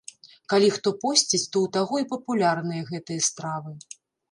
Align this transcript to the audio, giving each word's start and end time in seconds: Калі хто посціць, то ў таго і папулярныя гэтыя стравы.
Калі 0.53 0.69
хто 0.77 0.89
посціць, 1.03 1.49
то 1.53 1.57
ў 1.67 1.71
таго 1.77 1.95
і 2.05 2.09
папулярныя 2.15 2.89
гэтыя 2.91 3.21
стравы. 3.31 3.79